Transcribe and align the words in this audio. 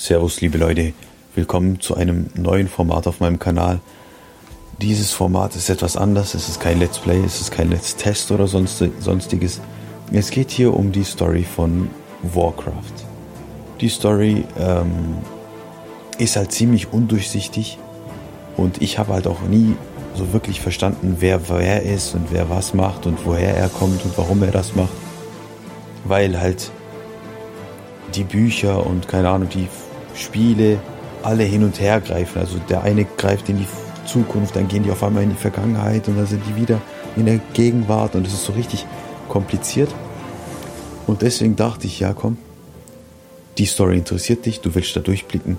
Servus, 0.00 0.40
liebe 0.40 0.56
Leute, 0.56 0.94
willkommen 1.34 1.78
zu 1.78 1.94
einem 1.94 2.30
neuen 2.34 2.68
Format 2.68 3.06
auf 3.06 3.20
meinem 3.20 3.38
Kanal. 3.38 3.80
Dieses 4.80 5.12
Format 5.12 5.56
ist 5.56 5.68
etwas 5.68 5.98
anders, 5.98 6.32
es 6.32 6.48
ist 6.48 6.58
kein 6.58 6.78
Let's 6.78 6.98
Play, 6.98 7.22
es 7.22 7.42
ist 7.42 7.50
kein 7.50 7.68
Let's 7.68 7.96
Test 7.96 8.30
oder 8.30 8.46
sonstiges. 8.46 9.60
Es 10.10 10.30
geht 10.30 10.50
hier 10.52 10.72
um 10.72 10.90
die 10.90 11.04
Story 11.04 11.44
von 11.44 11.90
Warcraft. 12.22 12.94
Die 13.82 13.90
Story 13.90 14.44
ähm, 14.58 15.18
ist 16.16 16.36
halt 16.36 16.50
ziemlich 16.50 16.94
undurchsichtig 16.94 17.78
und 18.56 18.80
ich 18.80 18.98
habe 18.98 19.12
halt 19.12 19.26
auch 19.26 19.42
nie 19.42 19.76
so 20.14 20.32
wirklich 20.32 20.62
verstanden, 20.62 21.18
wer 21.20 21.50
wer 21.50 21.82
ist 21.82 22.14
und 22.14 22.32
wer 22.32 22.48
was 22.48 22.72
macht 22.72 23.04
und 23.04 23.26
woher 23.26 23.54
er 23.54 23.68
kommt 23.68 24.02
und 24.06 24.16
warum 24.16 24.42
er 24.44 24.50
das 24.50 24.74
macht. 24.74 24.94
Weil 26.06 26.40
halt 26.40 26.70
die 28.14 28.24
Bücher 28.24 28.86
und 28.86 29.06
keine 29.06 29.28
Ahnung, 29.28 29.50
die 29.50 29.68
Spiele 30.14 30.78
alle 31.22 31.44
hin 31.44 31.64
und 31.64 31.80
her 31.80 32.00
greifen. 32.00 32.38
Also 32.38 32.58
der 32.68 32.82
eine 32.82 33.04
greift 33.04 33.48
in 33.48 33.58
die 33.58 33.66
Zukunft, 34.06 34.56
dann 34.56 34.68
gehen 34.68 34.82
die 34.82 34.90
auf 34.90 35.02
einmal 35.02 35.22
in 35.22 35.30
die 35.30 35.36
Vergangenheit 35.36 36.08
und 36.08 36.16
dann 36.16 36.26
sind 36.26 36.42
die 36.48 36.60
wieder 36.60 36.80
in 37.16 37.26
der 37.26 37.40
Gegenwart 37.52 38.14
und 38.14 38.26
es 38.26 38.32
ist 38.32 38.44
so 38.44 38.52
richtig 38.52 38.86
kompliziert. 39.28 39.94
Und 41.06 41.22
deswegen 41.22 41.56
dachte 41.56 41.86
ich, 41.86 42.00
ja 42.00 42.12
komm, 42.12 42.38
die 43.58 43.66
Story 43.66 43.96
interessiert 43.98 44.46
dich, 44.46 44.60
du 44.60 44.74
willst 44.74 44.94
da 44.96 45.00
durchblicken. 45.00 45.58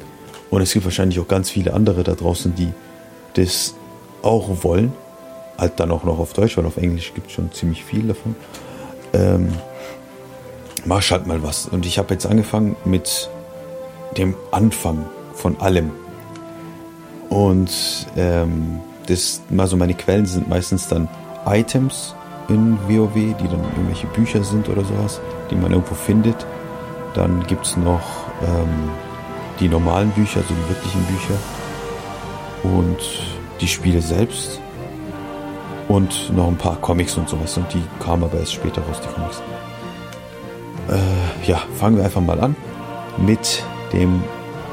Und 0.50 0.62
es 0.62 0.74
gibt 0.74 0.86
wahrscheinlich 0.86 1.20
auch 1.20 1.28
ganz 1.28 1.50
viele 1.50 1.74
andere 1.74 2.04
da 2.04 2.14
draußen, 2.14 2.56
die 2.56 2.72
das 3.36 3.76
auch 4.22 4.64
wollen. 4.64 4.94
Halt 5.58 5.80
dann 5.80 5.92
auch 5.92 6.04
noch 6.04 6.20
auf 6.20 6.34
Deutsch, 6.34 6.58
weil 6.58 6.66
auf 6.66 6.78
Englisch 6.78 7.14
gibt 7.14 7.28
es 7.28 7.34
schon 7.34 7.52
ziemlich 7.52 7.84
viel 7.84 8.08
davon. 8.08 8.36
Ähm, 9.14 9.54
mach 10.86 11.10
halt 11.10 11.28
mal 11.28 11.44
was. 11.44 11.68
Und 11.68 11.86
ich 11.86 11.98
habe 11.98 12.14
jetzt 12.14 12.26
angefangen 12.26 12.76
mit 12.84 13.30
dem 14.18 14.36
Anfang 14.52 15.06
von 15.34 15.60
allem. 15.60 15.92
Und 17.30 18.08
ähm, 18.18 18.80
das, 19.08 19.42
also 19.58 19.78
meine 19.78 19.94
Quellen 19.94 20.26
sind 20.26 20.50
meistens 20.50 20.88
dann 20.88 21.08
Items 21.46 22.14
in 22.50 22.78
WoW, 22.88 23.14
die 23.14 23.48
dann 23.48 23.64
irgendwelche 23.76 24.08
Bücher 24.08 24.44
sind 24.44 24.68
oder 24.70 24.84
sowas, 24.84 25.22
die 25.50 25.56
man 25.56 25.72
irgendwo 25.72 25.96
findet. 25.96 26.46
Dann 27.14 27.46
gibt 27.48 27.66
es 27.66 27.78
noch 27.78 28.02
ähm, 28.42 28.90
die 29.60 29.70
normalen 29.70 30.12
Bücher, 30.12 30.42
also 30.42 30.54
die 30.54 30.70
wirklichen 30.70 31.04
Bücher. 31.06 31.36
Und 32.64 33.00
die 33.60 33.68
Spiele 33.68 34.02
selbst. 34.02 34.60
Und 35.88 36.32
noch 36.36 36.48
ein 36.48 36.58
paar 36.58 36.78
Comics 36.78 37.18
und 37.18 37.28
sowas. 37.28 37.58
Und 37.58 37.74
die 37.74 37.84
kamen 38.00 38.24
aber 38.24 38.40
erst 38.40 38.54
später 38.54 38.82
raus, 38.82 39.02
die 39.02 39.14
Comics. 39.14 39.42
Äh, 40.90 41.50
ja, 41.50 41.62
fangen 41.80 41.98
wir 41.98 42.06
einfach 42.06 42.22
mal 42.22 42.40
an 42.40 42.56
mit 43.18 43.64
dem 43.94 44.22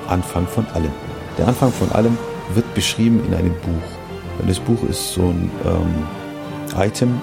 Anfang 0.08 0.46
von 0.46 0.66
allem. 0.68 0.92
Der 1.36 1.48
Anfang 1.48 1.72
von 1.72 1.90
allem 1.92 2.16
wird 2.54 2.74
beschrieben 2.74 3.22
in 3.26 3.34
einem 3.34 3.54
Buch. 3.54 4.40
Und 4.40 4.48
das 4.48 4.58
Buch 4.58 4.82
ist 4.88 5.12
so 5.12 5.22
ein 5.22 5.50
ähm, 5.64 6.78
Item. 6.78 7.20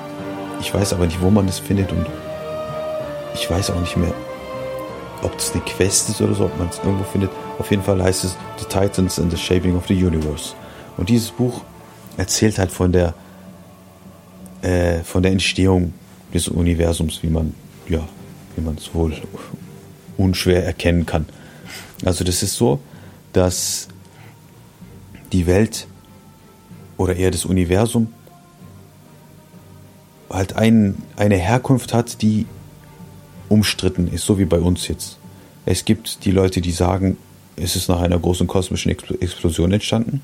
Ich 0.60 0.74
weiß 0.74 0.94
aber 0.94 1.06
nicht, 1.06 1.22
wo 1.22 1.30
man 1.30 1.48
das 1.48 1.60
findet 1.60 1.92
und 1.92 2.06
ich 3.34 3.50
weiß 3.50 3.72
auch 3.72 3.80
nicht 3.80 3.98
mehr, 3.98 4.14
ob 5.22 5.34
das 5.38 5.54
eine 5.54 5.62
Quest 5.64 6.10
ist 6.10 6.22
oder 6.22 6.34
so, 6.34 6.46
ob 6.46 6.58
man 6.58 6.70
es 6.70 6.78
irgendwo 6.78 7.04
findet. 7.04 7.32
Auf 7.60 7.72
jeden 7.72 7.84
Fall 7.84 8.02
heißt 8.02 8.24
es 8.24 8.36
The 8.60 8.66
Titans 8.66 9.20
and 9.20 9.32
the 9.32 9.38
Shaping 9.38 9.76
of 9.76 9.88
the 9.88 9.94
Universe. 9.94 10.54
Und 10.98 11.10
dieses 11.10 11.32
Buch 11.32 11.62
erzählt 12.18 12.58
halt 12.58 12.72
von 12.72 12.92
der, 12.92 13.14
äh, 14.62 15.00
von 15.04 15.24
der 15.24 15.32
Entstehung 15.32 15.94
des 16.34 16.48
Universums, 16.48 17.22
wie 17.24 17.30
man, 17.30 17.54
ja, 17.90 18.00
wie 18.56 18.62
man 18.62 18.76
es 18.76 18.94
wohl 18.94 19.14
unschwer 20.18 20.66
erkennen 20.66 21.06
kann. 21.06 21.26
Also 22.06 22.24
das 22.24 22.44
ist 22.44 22.56
so, 22.56 22.80
dass 23.34 23.88
die 25.34 25.48
Welt 25.48 25.88
oder 26.98 27.16
eher 27.16 27.32
das 27.32 27.46
Universum 27.46 28.14
halt 30.30 30.56
ein, 30.56 31.02
eine 31.18 31.36
Herkunft 31.36 31.94
hat, 31.94 32.22
die 32.22 32.46
umstritten 33.50 34.08
ist, 34.08 34.26
so 34.26 34.40
wie 34.40 34.46
bei 34.46 34.60
uns 34.60 34.88
jetzt. 34.88 35.18
Es 35.66 35.86
gibt 35.86 36.26
die 36.26 36.32
Leute, 36.32 36.62
die 36.62 36.72
sagen, 36.72 37.18
es 37.56 37.76
ist 37.76 37.90
nach 37.90 38.00
einer 38.00 38.20
großen 38.20 38.48
kosmischen 38.48 38.92
Explosion 38.92 39.72
entstanden. 39.72 40.22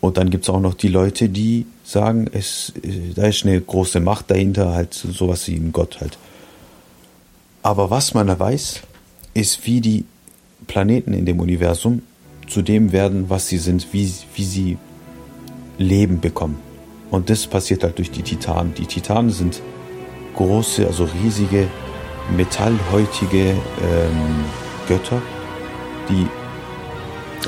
Und 0.00 0.16
dann 0.16 0.30
gibt 0.30 0.44
es 0.44 0.50
auch 0.50 0.60
noch 0.60 0.74
die 0.74 0.88
Leute, 0.88 1.28
die 1.28 1.66
sagen, 1.84 2.28
es, 2.32 2.72
da 3.14 3.26
ist 3.26 3.44
eine 3.44 3.60
große 3.60 4.00
Macht 4.00 4.30
dahinter, 4.30 4.72
halt 4.72 4.94
sowas 4.94 5.46
wie 5.48 5.56
ein 5.56 5.72
Gott 5.72 6.00
halt. 6.00 6.16
Aber 7.62 7.90
was 7.90 8.14
man 8.14 8.26
da 8.26 8.38
weiß, 8.38 8.80
ist, 9.34 9.66
wie 9.66 9.80
die 9.80 10.04
Planeten 10.66 11.12
in 11.12 11.26
dem 11.26 11.40
Universum 11.40 12.02
zu 12.46 12.62
dem 12.62 12.92
werden, 12.92 13.28
was 13.28 13.48
sie 13.48 13.58
sind, 13.58 13.92
wie, 13.92 14.12
wie 14.34 14.44
sie 14.44 14.78
Leben 15.78 16.20
bekommen. 16.20 16.58
Und 17.10 17.30
das 17.30 17.46
passiert 17.46 17.82
halt 17.82 17.98
durch 17.98 18.10
die 18.10 18.22
Titanen. 18.22 18.74
Die 18.74 18.86
Titanen 18.86 19.30
sind 19.30 19.60
große, 20.34 20.86
also 20.86 21.08
riesige, 21.22 21.68
metallhäutige 22.36 23.50
ähm, 23.50 24.44
Götter, 24.86 25.20
die 26.08 26.26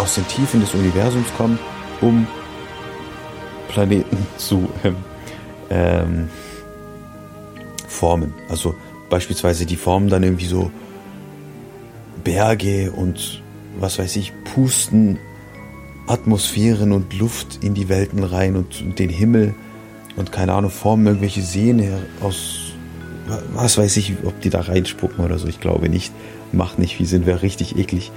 aus 0.01 0.15
den 0.15 0.27
Tiefen 0.27 0.61
des 0.61 0.75
Universums 0.75 1.29
kommen, 1.37 1.59
um 2.01 2.27
Planeten 3.69 4.17
zu 4.37 4.69
ähm, 4.85 4.97
ähm, 5.71 6.29
formen. 7.87 8.35
Also 8.49 8.75
beispielsweise 9.11 9.67
die 9.67 9.77
formen 9.77 10.09
dann 10.09 10.23
irgendwie 10.23 10.47
so 10.47 10.71
Berge 12.25 12.93
und 12.93 13.43
was 13.79 13.99
weiß 13.99 14.17
ich, 14.17 14.33
pusten 14.45 15.19
Atmosphären 16.07 16.93
und 16.93 17.19
Luft 17.19 17.63
in 17.63 17.75
die 17.75 17.89
Welten 17.89 18.25
rein 18.25 18.57
und, 18.57 18.99
den 18.99 19.09
Himmel 19.09 19.55
und 20.17 20.33
keine 20.33 20.53
Ahnung, 20.53 20.71
formen 20.71 21.07
irgendwelche 21.07 21.43
Seen 21.43 21.83
aus, 22.21 22.73
was 23.55 23.79
weiß 23.79 23.97
ich, 23.97 24.15
ob 24.25 24.41
die 24.41 24.51
da 24.51 24.61
reinspucken 24.61 25.25
oder 25.25 25.39
so, 25.39 25.49
ich 25.49 25.61
glaube 25.61 25.89
nicht. 25.89 26.13
Macht 26.53 26.79
nicht 26.79 26.97
viel 26.97 27.07
Sinn, 27.07 27.25
wäre 27.25 27.41
richtig 27.41 27.79
eklig. 27.79 28.13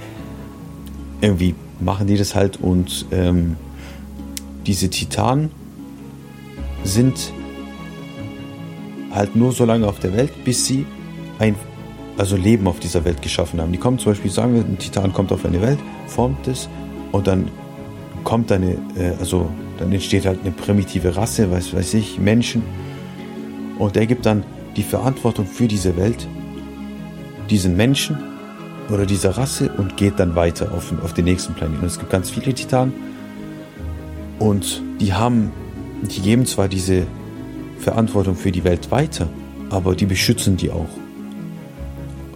Irgendwie 1.22 1.54
machen 1.80 2.06
die 2.06 2.18
das 2.18 2.34
halt 2.34 2.60
und 2.60 3.06
ähm, 3.12 3.56
diese 4.66 4.90
Titanen 4.90 5.50
sind 6.84 7.32
halt 9.10 9.36
nur 9.36 9.52
so 9.52 9.64
lange 9.64 9.86
auf 9.86 9.98
der 9.98 10.14
Welt, 10.14 10.44
bis 10.44 10.66
sie 10.66 10.84
ein 11.38 11.54
also 12.18 12.36
Leben 12.36 12.66
auf 12.66 12.80
dieser 12.80 13.04
Welt 13.04 13.22
geschaffen 13.22 13.60
haben. 13.60 13.72
Die 13.72 13.78
kommen 13.78 13.98
zum 13.98 14.12
Beispiel, 14.12 14.30
sagen 14.30 14.54
wir, 14.54 14.62
ein 14.62 14.78
Titan 14.78 15.12
kommt 15.12 15.32
auf 15.32 15.44
eine 15.44 15.60
Welt, 15.60 15.78
formt 16.06 16.46
es 16.48 16.68
und 17.12 17.26
dann 17.26 17.50
kommt 18.24 18.50
eine, 18.50 18.72
äh, 18.96 19.12
also 19.18 19.48
dann 19.78 19.92
entsteht 19.92 20.26
halt 20.26 20.40
eine 20.40 20.50
primitive 20.50 21.16
Rasse, 21.16 21.50
weiß, 21.50 21.74
weiß 21.74 21.94
ich, 21.94 22.18
Menschen. 22.18 22.62
Und 23.78 23.96
er 23.96 24.06
gibt 24.06 24.24
dann 24.26 24.42
die 24.76 24.82
Verantwortung 24.82 25.46
für 25.46 25.68
diese 25.68 25.96
Welt 25.96 26.26
diesen 27.50 27.76
Menschen 27.76 28.18
oder 28.90 29.06
dieser 29.06 29.36
Rasse 29.36 29.70
und 29.76 29.96
geht 29.96 30.18
dann 30.18 30.34
weiter 30.34 30.72
auf, 30.72 30.92
auf 31.02 31.14
den 31.14 31.24
nächsten 31.24 31.54
Planeten. 31.54 31.80
Und 31.80 31.86
es 31.86 31.98
gibt 31.98 32.10
ganz 32.10 32.30
viele 32.30 32.52
Titanen 32.54 32.92
und 34.38 34.82
die 35.00 35.12
haben, 35.12 35.52
die 36.02 36.20
geben 36.20 36.46
zwar 36.46 36.68
diese 36.68 37.06
Verantwortung 37.78 38.36
für 38.36 38.52
die 38.52 38.64
Welt 38.64 38.90
weiter, 38.90 39.28
aber 39.70 39.94
die 39.94 40.06
beschützen 40.06 40.56
die 40.56 40.70
auch. 40.70 40.88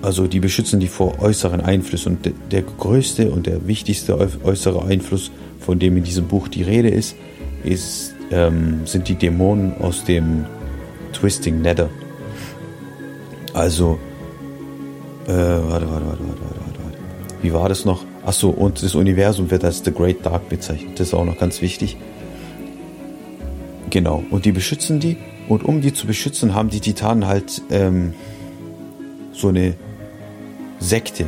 Also 0.03 0.27
die 0.27 0.41
beschützen 0.41 0.81
die 0.81 0.88
vor 0.88 1.21
äußeren 1.21 1.61
Einflüssen. 1.61 2.16
Und 2.16 2.33
der 2.50 2.62
größte 2.62 3.31
und 3.31 3.47
der 3.47 3.66
wichtigste 3.66 4.19
äußere 4.19 4.84
Einfluss, 4.84 5.31
von 5.59 5.78
dem 5.78 5.97
in 5.97 6.05
diesem 6.05 6.27
Buch 6.27 6.49
die 6.49 6.62
Rede 6.62 6.88
ist, 6.88 7.16
ist 7.65 8.15
ähm, 8.31 8.87
sind 8.87 9.09
die 9.09 9.16
Dämonen 9.16 9.77
aus 9.81 10.05
dem 10.05 10.47
Twisting 11.12 11.61
Nether. 11.61 11.91
Also, 13.53 13.99
äh, 15.27 15.33
warte, 15.33 15.69
warte, 15.69 15.91
warte, 15.91 15.91
warte, 15.91 16.21
warte, 16.21 16.78
warte. 16.84 16.99
Wie 17.43 17.53
war 17.53 17.69
das 17.69 17.84
noch? 17.84 18.05
Achso, 18.25 18.50
und 18.50 18.82
das 18.82 18.94
Universum 18.94 19.50
wird 19.50 19.64
als 19.64 19.82
The 19.85 19.93
Great 19.93 20.25
Dark 20.25 20.49
bezeichnet. 20.49 21.00
Das 21.00 21.08
ist 21.08 21.14
auch 21.14 21.25
noch 21.25 21.38
ganz 21.38 21.61
wichtig. 21.61 21.96
Genau, 23.91 24.23
und 24.31 24.44
die 24.44 24.53
beschützen 24.53 25.00
die. 25.00 25.17
Und 25.49 25.64
um 25.64 25.81
die 25.81 25.93
zu 25.93 26.06
beschützen, 26.06 26.55
haben 26.55 26.70
die 26.70 26.81
Titanen 26.81 27.26
halt 27.26 27.61
ähm, 27.70 28.14
so 29.32 29.49
eine 29.49 29.75
Sekte 30.81 31.27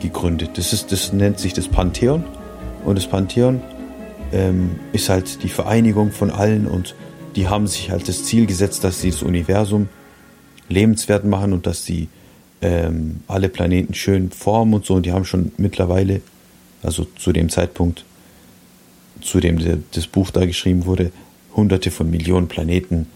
gegründet. 0.00 0.50
Das, 0.54 0.72
ist, 0.72 0.90
das 0.90 1.12
nennt 1.12 1.38
sich 1.38 1.52
das 1.52 1.68
Pantheon. 1.68 2.24
Und 2.84 2.96
das 2.96 3.06
Pantheon 3.06 3.60
ähm, 4.32 4.80
ist 4.92 5.08
halt 5.08 5.42
die 5.42 5.48
Vereinigung 5.48 6.10
von 6.12 6.30
allen 6.30 6.66
und 6.66 6.94
die 7.36 7.48
haben 7.48 7.66
sich 7.66 7.90
halt 7.90 8.08
das 8.08 8.24
Ziel 8.24 8.46
gesetzt, 8.46 8.82
dass 8.82 9.00
sie 9.00 9.10
das 9.10 9.22
Universum 9.22 9.88
lebenswert 10.68 11.24
machen 11.24 11.52
und 11.52 11.66
dass 11.66 11.84
sie 11.84 12.08
ähm, 12.62 13.20
alle 13.28 13.48
Planeten 13.48 13.94
schön 13.94 14.30
formen 14.30 14.74
und 14.74 14.86
so. 14.86 14.94
Und 14.94 15.06
die 15.06 15.12
haben 15.12 15.24
schon 15.24 15.52
mittlerweile, 15.58 16.22
also 16.82 17.06
zu 17.16 17.32
dem 17.32 17.50
Zeitpunkt, 17.50 18.04
zu 19.20 19.38
dem 19.40 19.84
das 19.92 20.06
Buch 20.06 20.30
da 20.30 20.46
geschrieben 20.46 20.86
wurde, 20.86 21.12
hunderte 21.54 21.90
von 21.90 22.10
Millionen 22.10 22.48
Planeten 22.48 23.06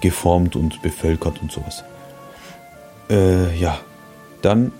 geformt 0.00 0.56
und 0.56 0.80
bevölkert 0.82 1.42
und 1.42 1.52
sowas. 1.52 1.84
Äh, 3.10 3.56
ja, 3.58 3.78
dann 4.42 4.72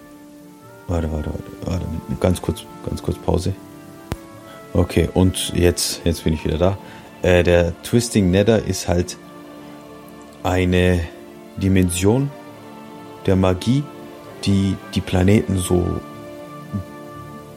Warte, 0.92 1.10
warte, 1.10 1.30
warte, 1.30 1.44
warte. 1.64 1.86
Ganz 2.20 2.42
kurz, 2.42 2.64
ganz 2.84 3.02
kurz 3.02 3.16
Pause. 3.16 3.54
Okay, 4.74 5.08
und 5.14 5.52
jetzt, 5.54 6.02
jetzt 6.04 6.24
bin 6.24 6.34
ich 6.34 6.44
wieder 6.44 6.58
da. 6.58 6.78
Äh, 7.22 7.42
der 7.42 7.72
Twisting 7.82 8.30
Nether 8.30 8.62
ist 8.64 8.88
halt 8.88 9.16
eine 10.42 11.00
Dimension 11.56 12.30
der 13.26 13.36
Magie, 13.36 13.84
die 14.44 14.76
die 14.94 15.00
Planeten 15.00 15.56
so, 15.56 16.00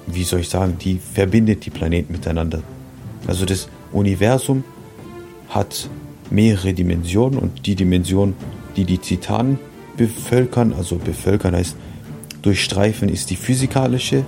wie 0.07 0.23
soll 0.23 0.41
ich 0.41 0.49
sagen, 0.49 0.77
die 0.79 0.99
verbindet 0.99 1.65
die 1.65 1.71
Planeten 1.71 2.13
miteinander. 2.13 2.61
Also 3.27 3.45
das 3.45 3.67
Universum 3.91 4.63
hat 5.49 5.89
mehrere 6.29 6.73
Dimensionen 6.73 7.39
und 7.39 7.65
die 7.65 7.75
Dimension, 7.75 8.35
die 8.75 8.85
die 8.85 8.99
Titanen 8.99 9.57
bevölkern, 9.97 10.73
also 10.73 10.97
bevölkern 10.97 11.55
heißt 11.55 11.75
durchstreifen, 12.41 13.09
ist 13.09 13.29
die 13.29 13.35
physikalische 13.35 14.23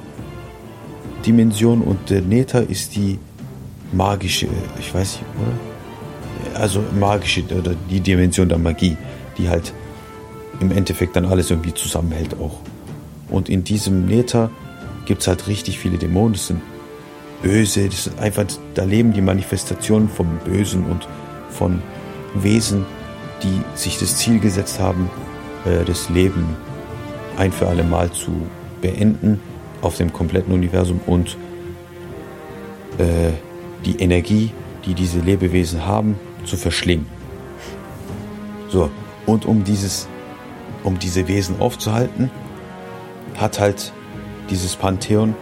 Dimension 1.26 1.82
und 1.82 2.10
der 2.10 2.22
Nether 2.22 2.68
ist 2.68 2.96
die 2.96 3.20
magische, 3.92 4.48
ich 4.80 4.94
weiß 4.94 5.20
nicht, 5.20 5.26
oder? 5.36 6.60
Also 6.60 6.84
magische 7.00 7.44
oder 7.44 7.76
die 7.90 8.00
Dimension 8.00 8.50
der 8.50 8.58
Magie, 8.58 8.98
die 9.38 9.50
halt 9.50 9.74
im 10.60 10.72
Endeffekt 10.72 11.16
dann 11.16 11.26
alles 11.26 11.52
irgendwie 11.52 11.74
zusammenhält 11.74 12.36
auch. 12.40 12.60
Und 13.30 13.50
in 13.50 13.64
diesem 13.64 14.06
Nether 14.06 14.50
gibt 15.06 15.22
es 15.22 15.28
halt 15.28 15.48
richtig 15.48 15.78
viele 15.78 15.98
Dämonen, 15.98 16.34
das 16.34 16.48
sind 16.48 16.62
böse, 17.44 17.86
das 17.86 18.08
ist 18.08 18.20
einfach, 18.20 18.46
da 18.74 18.84
leben 18.84 19.14
die 19.14 19.22
Manifestationen 19.22 20.10
vom 20.10 20.40
Bösen 20.44 20.86
und 20.86 21.08
von 21.50 21.82
Wesen, 22.34 22.86
die 23.44 23.62
sich 23.76 24.00
das 24.00 24.18
Ziel 24.18 24.40
gesetzt 24.40 24.80
haben, 24.80 25.10
das 25.86 26.10
Leben 26.10 26.56
ein 27.38 27.52
für 27.52 27.68
alle 27.68 27.84
Mal 27.84 28.12
zu 28.12 28.32
beenden 28.82 29.40
auf 29.82 29.98
dem 29.98 30.12
kompletten 30.12 30.54
Universum 30.54 31.00
und 31.06 31.38
äh, 32.98 33.32
die 33.86 34.00
Energie, 34.00 34.52
die 34.86 34.94
diese 34.94 35.20
Lebewesen 35.20 35.86
haben, 35.86 36.20
zu 36.46 36.58
verschlingen. 36.58 37.06
So, 38.70 38.90
und 39.26 39.46
um 39.46 39.64
dieses, 39.64 40.08
um 40.84 40.98
diese 41.00 41.28
Wesen 41.28 41.60
aufzuhalten, 41.60 42.32
hat 43.38 43.60
halt 43.60 43.94
dieses 44.50 44.76
Pantheon 44.76 45.36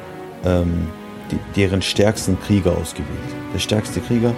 ähm, 0.43 0.87
die, 1.31 1.39
deren 1.55 1.81
stärksten 1.81 2.39
Krieger 2.39 2.77
ausgewählt. 2.77 3.07
Der 3.53 3.59
stärkste 3.59 3.99
Krieger, 4.01 4.33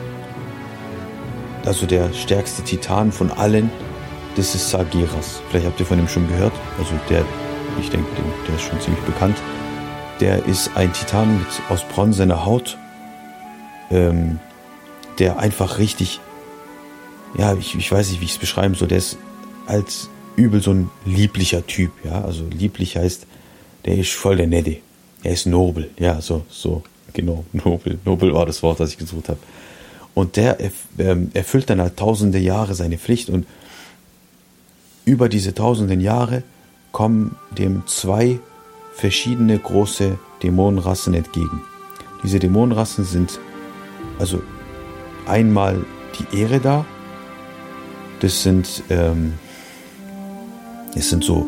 also 1.66 1.86
der 1.86 2.14
stärkste 2.14 2.62
Titan 2.64 3.12
von 3.12 3.32
allen, 3.32 3.70
das 4.38 4.54
ist 4.54 4.70
Sargeras. 4.70 5.42
Vielleicht 5.50 5.66
habt 5.66 5.80
ihr 5.80 5.86
von 5.86 5.98
ihm 5.98 6.08
schon 6.08 6.28
gehört. 6.28 6.54
Also 6.78 6.92
der, 7.10 7.26
ich 7.82 7.90
denke, 7.90 8.08
der 8.48 8.56
ist 8.56 8.62
schon 8.62 8.80
ziemlich 8.80 9.04
bekannt. 9.04 9.38
Der 10.20 10.46
ist 10.46 10.72
ein 10.76 10.94
Titan 10.94 11.40
mit, 11.40 11.48
aus 11.70 11.84
bronzener 11.84 12.46
Haut, 12.46 12.78
ähm, 13.92 14.40
der 15.20 15.40
einfach 15.40 15.80
richtig, 15.80 16.20
ja, 17.38 17.56
ich, 17.56 17.76
ich 17.76 17.92
weiß 17.92 18.12
nicht, 18.12 18.22
wie 18.22 18.26
ich 18.26 18.32
es 18.32 18.38
beschreiben 18.38 18.76
soll. 18.76 18.88
Der 18.88 19.00
ist 19.00 19.18
als 19.66 20.10
übel 20.36 20.62
so 20.62 20.72
ein 20.72 20.90
lieblicher 21.06 21.66
Typ, 21.66 21.92
ja. 22.04 22.22
Also 22.22 22.44
lieblich 22.46 22.96
heißt, 22.96 23.26
der 23.86 23.98
ist 23.98 24.14
voll 24.14 24.38
der 24.38 24.48
Nette. 24.48 24.78
Er 25.24 25.34
ist 25.34 25.48
nobel, 25.48 25.90
ja, 25.98 26.22
so, 26.22 26.46
so, 26.50 26.84
genau, 27.14 27.44
nobel. 27.54 27.98
Nobel 28.06 28.34
war 28.34 28.46
das 28.46 28.62
Wort, 28.62 28.80
das 28.80 28.92
ich 28.92 28.98
gesucht 28.98 29.30
habe. 29.30 29.40
Und 30.14 30.36
der 30.36 30.58
ähm, 30.98 31.32
erfüllt 31.34 31.70
dann 31.70 31.82
halt 31.82 31.98
tausende 31.98 32.40
Jahre 32.40 32.74
seine 32.74 32.98
Pflicht 32.98 33.30
und 33.30 33.46
über 35.08 35.30
diese 35.30 35.54
tausenden 35.54 36.02
Jahre 36.02 36.44
kommen 36.92 37.38
dem 37.58 37.88
zwei 37.88 38.40
verschiedene 38.94 39.58
große 39.58 40.20
Dämonenrassen 40.44 41.14
entgegen. 41.14 41.62
Diese 42.24 42.40
Dämonenrassen 42.40 43.06
sind 43.06 43.40
also 44.20 44.42
einmal 45.26 45.86
die 46.20 46.42
Ereda, 46.42 46.86
das 48.20 48.44
sind, 48.44 48.84
ähm, 48.90 49.36
das 50.94 51.10
sind 51.10 51.24
so, 51.24 51.48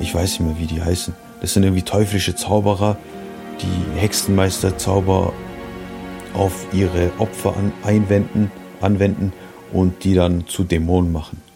ich 0.00 0.14
weiß 0.14 0.40
nicht 0.40 0.48
mehr, 0.48 0.58
wie 0.58 0.66
die 0.66 0.82
heißen. 0.82 1.14
Das 1.42 1.52
sind 1.52 1.64
irgendwie 1.64 1.82
teuflische 1.82 2.34
Zauberer, 2.34 2.96
die 3.60 4.00
Hexenmeisterzauber 4.00 5.34
auf 6.32 6.66
ihre 6.72 7.10
Opfer 7.18 7.54
an, 7.56 7.72
einwenden, 7.82 8.50
anwenden 8.80 9.32
und 9.72 10.04
die 10.04 10.14
dann 10.14 10.46
zu 10.46 10.64
Dämonen 10.64 11.12
machen. 11.12 11.47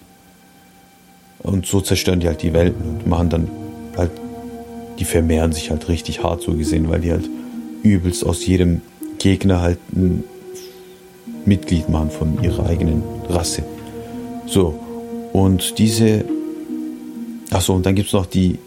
Und 1.42 1.66
so 1.66 1.80
zerstören 1.80 2.20
die 2.20 2.28
halt 2.28 2.42
die 2.42 2.52
Welten 2.52 2.82
und 2.82 3.06
machen 3.06 3.28
dann 3.28 3.48
halt, 3.96 4.10
die 4.98 5.04
vermehren 5.04 5.52
sich 5.52 5.70
halt 5.70 5.88
richtig 5.88 6.22
hart 6.22 6.42
so 6.42 6.52
gesehen, 6.54 6.88
weil 6.88 7.00
die 7.00 7.10
halt 7.10 7.28
übelst 7.82 8.24
aus 8.24 8.46
jedem 8.46 8.80
Gegner 9.18 9.60
halt 9.60 9.78
ein 9.94 10.24
Mitglied 11.44 11.88
machen 11.88 12.10
von 12.10 12.42
ihrer 12.42 12.66
eigenen 12.66 13.02
Rasse. 13.28 13.64
So, 14.46 14.78
und 15.32 15.78
diese, 15.78 16.24
achso, 17.50 17.74
und 17.74 17.86
dann 17.86 17.94
gibt 17.94 18.08
es 18.08 18.12
noch 18.12 18.26
die 18.26 18.58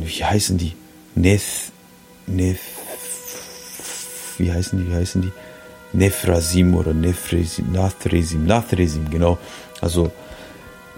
wie 0.00 0.24
heißen 0.24 0.58
die? 0.58 0.72
Neth, 1.14 1.72
Neth, 2.26 2.58
wie 4.38 4.52
heißen 4.52 4.78
die, 4.78 4.90
wie 4.90 4.94
heißen 4.94 5.22
die? 5.22 5.32
Nephrasim 5.92 6.74
oder 6.74 6.92
Nephrasim, 6.92 7.70
Nathresim, 7.72 8.46
Nathresim, 8.46 9.08
genau. 9.10 9.38
Also, 9.80 10.10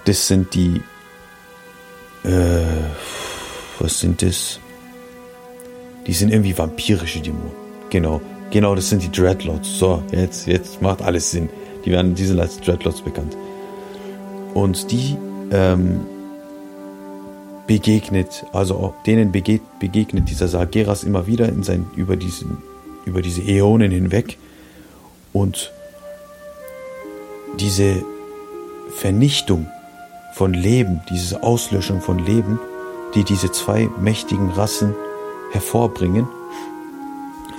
das 0.07 0.27
sind 0.27 0.55
die, 0.55 0.81
äh, 2.25 2.65
was 3.79 4.01
sind 4.01 4.23
das? 4.23 4.59
Die 6.07 6.13
sind 6.13 6.33
irgendwie 6.33 6.57
vampirische 6.57 7.21
Dämonen. 7.21 7.53
Genau, 7.91 8.21
genau, 8.51 8.75
das 8.75 8.89
sind 8.89 9.03
die 9.03 9.11
Dreadlords. 9.11 9.79
So, 9.79 10.03
jetzt, 10.13 10.47
jetzt 10.47 10.81
macht 10.81 11.03
alles 11.03 11.31
Sinn. 11.31 11.49
Die 11.85 11.91
werden, 11.91 12.15
die 12.15 12.25
sind 12.25 12.41
als 12.41 12.61
Dreadlords 12.61 13.03
bekannt. 13.03 13.37
Und 14.55 14.91
die, 14.91 15.17
ähm, 15.51 16.01
begegnet, 17.67 18.47
also 18.53 18.95
denen 19.07 19.33
begegnet 19.33 20.31
dieser 20.31 20.49
Sargeras 20.49 21.03
immer 21.03 21.27
wieder 21.27 21.49
in 21.49 21.65
sein, 21.65 21.87
über, 21.97 22.17
diesen, 22.17 22.59
über 23.05 23.23
diese 23.23 23.43
Äonen 23.43 23.91
hinweg 23.91 24.39
und 25.33 25.73
diese 27.59 28.05
Vernichtung 28.95 29.67
von 30.37 30.53
Leben, 30.53 31.01
diese 31.09 31.43
Auslöschung 31.43 32.03
von 32.03 32.19
Leben, 32.19 32.61
die 33.15 33.25
diese 33.25 33.51
zwei 33.53 33.89
mächtigen 33.99 34.51
Rassen 34.51 34.95
hervorbringen, 35.51 36.29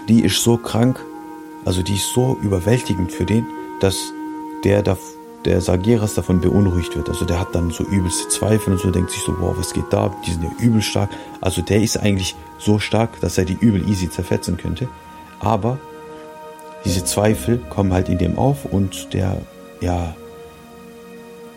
die 0.07 0.22
ist 0.24 0.43
so 0.43 0.57
krank, 0.57 1.03
also 1.65 1.81
die 1.81 1.96
ist 1.96 2.13
so 2.13 2.38
überwältigend 2.39 3.12
für 3.12 3.25
den, 3.25 3.48
dass 3.79 4.13
der 4.63 4.84
da 4.84 4.96
der 5.43 5.60
Sageras 5.62 6.13
davon 6.13 6.39
beunruhigt 6.39 6.96
wird. 6.96 7.10
Also 7.10 7.25
der 7.25 7.39
hat 7.39 7.55
dann 7.55 7.72
so 7.72 7.84
übelste 7.84 8.27
Zweifel 8.27 8.74
und 8.74 8.79
so 8.79 8.91
denkt 8.91 9.10
sich 9.10 9.22
so, 9.22 9.34
boah, 9.34 9.57
was 9.57 9.74
geht 9.74 9.91
da? 9.91 10.13
Die 10.27 10.31
sind 10.31 10.43
ja 10.43 10.51
übel 10.60 10.81
stark. 10.84 11.10
Also 11.41 11.63
der 11.63 11.81
ist 11.81 11.98
eigentlich 11.98 12.36
so 12.60 12.77
stark, 12.77 13.19
dass 13.22 13.39
er 13.39 13.46
die 13.46 13.57
übel 13.60 13.89
easy 13.89 14.07
zerfetzen 14.10 14.57
könnte. 14.57 14.88
Aber 15.39 15.79
diese 16.86 17.05
Zweifel 17.05 17.57
kommen 17.69 17.93
halt 17.93 18.10
in 18.10 18.19
dem 18.19 18.38
auf 18.38 18.65
und 18.65 19.13
der, 19.13 19.38
ja, 19.81 20.15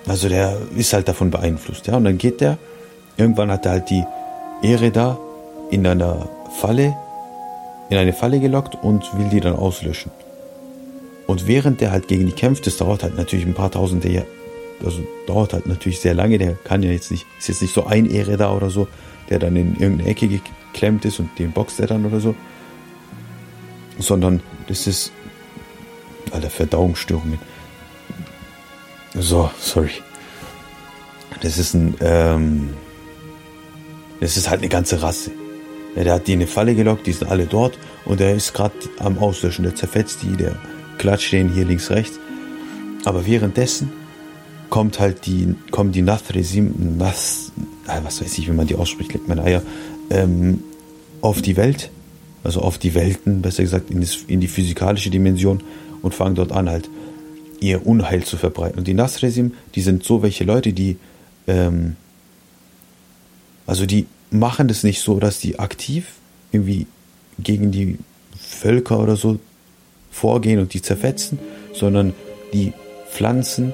also 0.06 0.28
der 0.28 0.58
ist 0.76 0.92
halt 0.92 1.08
davon 1.08 1.30
beeinflusst. 1.30 1.86
Ja, 1.86 1.96
und 1.96 2.04
dann 2.04 2.18
geht 2.18 2.40
der, 2.40 2.58
irgendwann 3.16 3.50
hat 3.50 3.66
er 3.66 3.72
halt 3.72 3.90
die 3.90 4.04
Ehre 4.62 4.90
da 4.90 5.18
in 5.70 5.86
einer 5.86 6.28
Falle, 6.60 6.96
in 7.88 7.96
eine 7.96 8.12
Falle 8.12 8.40
gelockt 8.40 8.76
und 8.82 9.16
will 9.18 9.28
die 9.28 9.40
dann 9.40 9.56
auslöschen. 9.56 10.10
Und 11.26 11.46
während 11.46 11.80
der 11.80 11.92
halt 11.92 12.08
gegen 12.08 12.26
die 12.26 12.32
kämpft, 12.32 12.66
das 12.66 12.76
dauert 12.76 13.02
halt 13.02 13.16
natürlich 13.16 13.46
ein 13.46 13.54
paar 13.54 13.70
tausende 13.70 14.10
Jahre, 14.10 14.26
also 14.84 15.00
dauert 15.26 15.52
halt 15.52 15.66
natürlich 15.66 16.00
sehr 16.00 16.14
lange, 16.14 16.38
der 16.38 16.54
kann 16.64 16.82
ja 16.82 16.90
jetzt 16.90 17.10
nicht, 17.10 17.26
ist 17.38 17.48
jetzt 17.48 17.62
nicht 17.62 17.74
so 17.74 17.86
ein 17.86 18.10
Ehre 18.10 18.36
da 18.36 18.52
oder 18.52 18.70
so, 18.70 18.88
der 19.28 19.38
dann 19.38 19.54
in 19.54 19.76
irgendeine 19.76 20.10
Ecke 20.10 20.26
geklemmt 20.26 21.04
ist 21.04 21.20
und 21.20 21.30
den 21.38 21.52
boxt 21.52 21.78
er 21.78 21.86
dann 21.86 22.04
oder 22.04 22.20
so. 22.20 22.34
Sondern 23.98 24.42
das 24.66 24.86
ist, 24.86 25.12
alter, 26.32 26.50
Verdauungsstörungen. 26.50 27.38
So, 29.14 29.50
sorry. 29.58 29.90
Das 31.42 31.58
ist 31.58 31.74
ein, 31.74 31.94
ähm, 32.00 32.70
das 34.20 34.36
ist 34.36 34.50
halt 34.50 34.60
eine 34.60 34.68
ganze 34.68 35.02
Rasse. 35.02 35.30
Ja, 35.96 36.04
der 36.04 36.14
hat 36.14 36.26
die 36.26 36.34
in 36.34 36.40
eine 36.40 36.46
Falle 36.46 36.74
gelockt, 36.74 37.06
die 37.06 37.12
sind 37.12 37.28
alle 37.28 37.46
dort 37.46 37.78
und 38.04 38.20
der 38.20 38.34
ist 38.34 38.54
gerade 38.54 38.74
am 38.98 39.18
Auslöschen, 39.18 39.64
der 39.64 39.74
zerfetzt 39.74 40.22
die, 40.22 40.36
der 40.36 40.54
glatt 40.98 41.20
stehen 41.20 41.52
hier 41.52 41.64
links, 41.64 41.90
rechts. 41.90 42.18
Aber 43.04 43.26
währenddessen 43.26 43.90
kommt 44.68 45.00
halt 45.00 45.26
die, 45.26 45.54
kommen 45.70 45.90
die 45.90 46.02
Nathresim, 46.02 46.96
Nath, 46.96 47.50
ah, 47.86 48.00
was 48.04 48.20
weiß 48.20 48.38
ich, 48.38 48.46
wie 48.46 48.52
man 48.52 48.66
die 48.66 48.76
ausspricht, 48.76 49.12
legt 49.12 49.26
meine 49.26 49.42
Eier, 49.42 49.62
ähm, 50.10 50.62
auf 51.20 51.42
die 51.42 51.56
Welt, 51.56 51.90
also 52.44 52.60
auf 52.60 52.78
die 52.78 52.94
Welten, 52.94 53.42
besser 53.42 53.62
gesagt, 53.64 53.90
in, 53.90 54.00
das, 54.00 54.18
in 54.28 54.40
die 54.40 54.48
physikalische 54.48 55.10
Dimension 55.10 55.62
und 56.02 56.14
fangen 56.14 56.36
dort 56.36 56.52
an, 56.52 56.70
halt 56.70 56.88
ihr 57.60 57.86
Unheil 57.86 58.24
zu 58.24 58.36
verbreiten. 58.36 58.78
Und 58.78 58.88
die 58.88 58.94
Nasresim, 58.94 59.54
die 59.74 59.82
sind 59.82 60.04
so 60.04 60.22
welche 60.22 60.44
Leute, 60.44 60.72
die, 60.72 60.96
ähm, 61.46 61.96
also 63.66 63.86
die 63.86 64.06
machen 64.30 64.68
das 64.68 64.82
nicht 64.82 65.00
so, 65.00 65.20
dass 65.20 65.38
die 65.38 65.58
aktiv 65.58 66.06
irgendwie 66.52 66.86
gegen 67.38 67.70
die 67.70 67.98
Völker 68.36 69.00
oder 69.00 69.16
so 69.16 69.38
vorgehen 70.10 70.60
und 70.60 70.74
die 70.74 70.82
zerfetzen, 70.82 71.38
sondern 71.72 72.14
die 72.52 72.72
pflanzen 73.10 73.72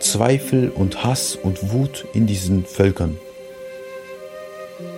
Zweifel 0.00 0.70
und 0.70 1.04
Hass 1.04 1.36
und 1.36 1.72
Wut 1.72 2.06
in 2.14 2.26
diesen 2.26 2.64
Völkern. 2.64 3.16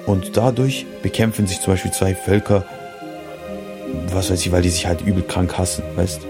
Und 0.07 0.37
dadurch 0.37 0.87
bekämpfen 1.03 1.47
sich 1.47 1.61
zum 1.61 1.75
Beispiel 1.75 1.93
zwei 1.93 2.15
Völker, 2.15 2.65
was 4.13 4.31
weiß 4.31 4.41
ich, 4.41 4.53
weil 4.53 4.63
die 4.63 4.69
sich 4.69 4.87
halt 4.87 5.01
übel 5.01 5.23
krank 5.23 5.59
hassen, 5.59 5.83
weißt 5.97 6.21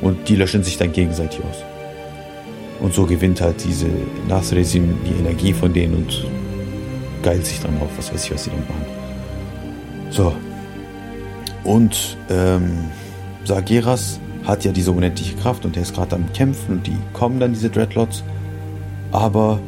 Und 0.00 0.28
die 0.28 0.36
löschen 0.36 0.62
sich 0.62 0.76
dann 0.76 0.92
gegenseitig 0.92 1.40
aus. 1.40 1.64
Und 2.80 2.94
so 2.94 3.06
gewinnt 3.06 3.40
halt 3.40 3.62
diese 3.64 3.88
Nasresim 4.28 4.96
die 5.04 5.18
Energie 5.18 5.52
von 5.52 5.72
denen 5.72 5.94
und 5.94 6.24
geilt 7.22 7.44
sich 7.44 7.60
dann 7.60 7.76
auf, 7.80 7.90
was 7.96 8.12
weiß 8.12 8.24
ich, 8.24 8.32
was 8.32 8.44
sie 8.44 8.50
dann 8.50 8.60
machen. 8.60 8.86
So. 10.10 10.32
Und 11.64 12.16
ähm, 12.30 12.84
Sageras 13.44 14.20
hat 14.46 14.64
ja 14.64 14.72
diese 14.72 14.92
unendliche 14.92 15.34
Kraft 15.36 15.64
und 15.64 15.74
der 15.74 15.82
ist 15.82 15.94
gerade 15.94 16.16
am 16.16 16.32
Kämpfen 16.32 16.76
und 16.76 16.86
die 16.86 16.96
kommen 17.12 17.40
dann, 17.40 17.52
diese 17.52 17.68
Dreadlords. 17.68 18.22
Aber 19.10 19.58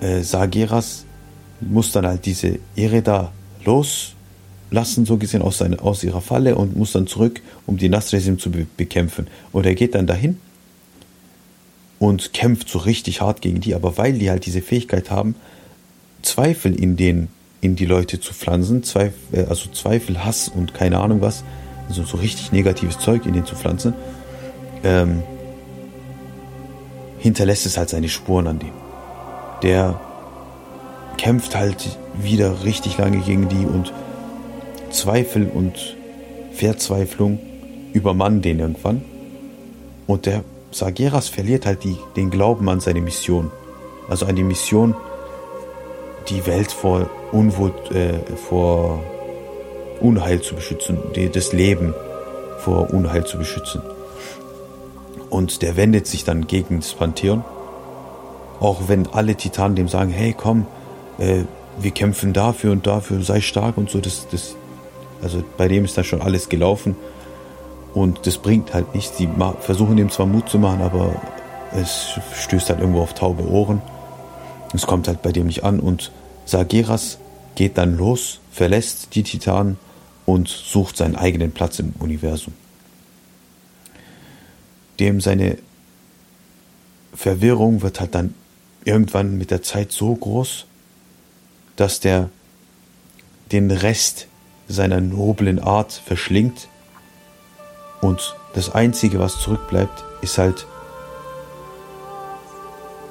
äh, 0.00 0.22
Sageras 0.22 1.04
muss 1.60 1.92
dann 1.92 2.06
halt 2.06 2.26
diese 2.26 2.58
Ereda 2.74 3.32
loslassen, 4.70 5.04
so 5.04 5.16
gesehen, 5.16 5.42
aus, 5.42 5.58
seine, 5.58 5.80
aus 5.80 6.02
ihrer 6.04 6.20
Falle 6.20 6.56
und 6.56 6.76
muss 6.76 6.92
dann 6.92 7.06
zurück, 7.06 7.40
um 7.66 7.76
die 7.76 7.88
Nasresim 7.88 8.38
zu 8.38 8.50
be 8.50 8.66
bekämpfen. 8.76 9.26
Und 9.52 9.66
er 9.66 9.74
geht 9.74 9.94
dann 9.94 10.06
dahin 10.06 10.38
und 11.98 12.32
kämpft 12.32 12.68
so 12.68 12.78
richtig 12.78 13.20
hart 13.20 13.42
gegen 13.42 13.60
die, 13.60 13.74
aber 13.74 13.98
weil 13.98 14.14
die 14.14 14.30
halt 14.30 14.46
diese 14.46 14.62
Fähigkeit 14.62 15.10
haben, 15.10 15.34
Zweifel 16.22 16.74
in 16.74 16.96
den 16.96 17.28
in 17.62 17.76
die 17.76 17.84
Leute 17.84 18.20
zu 18.20 18.32
pflanzen, 18.32 18.82
Zweifel, 18.84 19.12
äh, 19.32 19.44
also 19.44 19.68
Zweifel, 19.70 20.24
Hass 20.24 20.48
und 20.48 20.72
keine 20.72 20.98
Ahnung 20.98 21.20
was, 21.20 21.44
also 21.88 22.04
so 22.04 22.16
richtig 22.16 22.52
negatives 22.52 22.98
Zeug 22.98 23.26
in 23.26 23.34
den 23.34 23.44
zu 23.44 23.54
pflanzen, 23.54 23.92
ähm, 24.82 25.22
hinterlässt 27.18 27.66
es 27.66 27.76
halt 27.76 27.90
seine 27.90 28.08
Spuren 28.08 28.46
an 28.46 28.60
dem. 28.60 28.72
Der 29.62 30.00
kämpft 31.18 31.54
halt 31.54 31.98
wieder 32.14 32.64
richtig 32.64 32.96
lange 32.96 33.18
gegen 33.18 33.50
die 33.50 33.66
und 33.66 33.92
Zweifel 34.90 35.48
und 35.52 35.96
Verzweiflung 36.52 37.38
übermannen 37.92 38.42
den 38.42 38.60
irgendwann. 38.60 39.02
Und 40.06 40.26
der 40.26 40.44
Sageras 40.70 41.28
verliert 41.28 41.66
halt 41.66 41.84
die, 41.84 41.96
den 42.16 42.30
Glauben 42.30 42.68
an 42.68 42.80
seine 42.80 43.00
Mission. 43.00 43.50
Also 44.08 44.26
an 44.26 44.36
die 44.36 44.42
Mission, 44.42 44.94
die 46.28 46.46
Welt 46.46 46.72
vor 46.72 47.08
Unwohl, 47.32 47.72
äh, 47.92 48.34
vor 48.48 49.00
Unheil 50.00 50.40
zu 50.40 50.54
beschützen, 50.54 50.98
das 51.32 51.52
Leben 51.52 51.94
vor 52.58 52.92
Unheil 52.92 53.24
zu 53.24 53.38
beschützen. 53.38 53.82
Und 55.28 55.62
der 55.62 55.76
wendet 55.76 56.06
sich 56.06 56.24
dann 56.24 56.46
gegen 56.46 56.80
das 56.80 56.94
Pantheon. 56.94 57.44
Auch 58.58 58.88
wenn 58.88 59.06
alle 59.06 59.36
Titanen 59.36 59.76
dem 59.76 59.88
sagen, 59.88 60.10
hey 60.10 60.34
komm, 60.36 60.66
äh, 61.18 61.44
wir 61.78 61.92
kämpfen 61.92 62.32
dafür 62.32 62.72
und 62.72 62.86
dafür, 62.86 63.22
sei 63.22 63.40
stark 63.40 63.78
und 63.78 63.90
so, 63.90 64.00
das, 64.00 64.26
das, 64.30 64.56
also 65.22 65.42
bei 65.56 65.68
dem 65.68 65.84
ist 65.84 65.96
da 65.98 66.04
schon 66.04 66.22
alles 66.22 66.48
gelaufen. 66.48 66.96
Und 67.94 68.26
das 68.26 68.38
bringt 68.38 68.72
halt 68.72 68.94
nichts. 68.94 69.16
Die 69.16 69.28
versuchen 69.60 69.96
dem 69.96 70.10
zwar 70.10 70.26
Mut 70.26 70.48
zu 70.48 70.58
machen, 70.58 70.80
aber 70.80 71.20
es 71.72 72.18
stößt 72.34 72.70
halt 72.70 72.80
irgendwo 72.80 73.00
auf 73.00 73.14
taube 73.14 73.48
Ohren. 73.48 73.82
Es 74.72 74.86
kommt 74.86 75.08
halt 75.08 75.22
bei 75.22 75.32
dem 75.32 75.46
nicht 75.46 75.64
an 75.64 75.80
und 75.80 76.12
Sageras 76.44 77.18
geht 77.56 77.76
dann 77.78 77.96
los, 77.96 78.40
verlässt 78.52 79.14
die 79.14 79.22
Titanen 79.22 79.76
und 80.26 80.48
sucht 80.48 80.96
seinen 80.96 81.16
eigenen 81.16 81.52
Platz 81.52 81.78
im 81.80 81.92
Universum. 81.98 82.54
Dem 85.00 85.20
seine 85.20 85.58
Verwirrung 87.14 87.82
wird 87.82 88.00
halt 88.00 88.14
dann 88.14 88.34
irgendwann 88.84 89.38
mit 89.38 89.50
der 89.50 89.62
Zeit 89.62 89.92
so 89.92 90.14
groß, 90.14 90.66
dass 91.76 92.00
der 92.00 92.30
den 93.50 93.70
Rest 93.70 94.26
seiner 94.70 95.00
noblen 95.00 95.58
Art 95.58 95.92
verschlingt 95.92 96.68
und 98.00 98.36
das 98.54 98.74
Einzige, 98.74 99.18
was 99.18 99.38
zurückbleibt, 99.38 100.04
ist 100.22 100.38
halt, 100.38 100.66